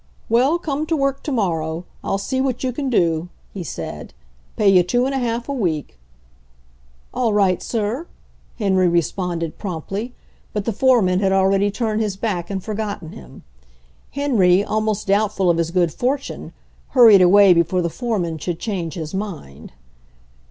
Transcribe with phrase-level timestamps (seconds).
[0.29, 1.85] "Well, come to work to morrow.
[2.03, 4.15] I'll see what you can do," he said.
[4.57, 5.99] "Pay you two and a half a week."
[7.13, 8.07] "All right, sir,"
[8.57, 10.15] Henry responded promptly,
[10.53, 13.43] but the foreman had already turned his back and forgotten him.
[14.09, 16.51] Henry, almost doubtful of his good fortune,
[16.97, 19.71] hurried away before the foreman should change his mind.